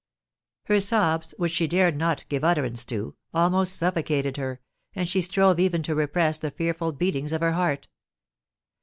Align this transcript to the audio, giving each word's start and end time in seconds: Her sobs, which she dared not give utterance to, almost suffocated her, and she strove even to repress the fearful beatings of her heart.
Her 0.63 0.79
sobs, 0.79 1.35
which 1.37 1.51
she 1.51 1.67
dared 1.67 1.95
not 1.95 2.27
give 2.27 2.43
utterance 2.43 2.83
to, 2.85 3.15
almost 3.35 3.75
suffocated 3.77 4.35
her, 4.37 4.59
and 4.95 5.07
she 5.07 5.21
strove 5.21 5.59
even 5.59 5.83
to 5.83 5.93
repress 5.93 6.39
the 6.39 6.49
fearful 6.49 6.91
beatings 6.91 7.31
of 7.31 7.41
her 7.41 7.51
heart. 7.53 7.87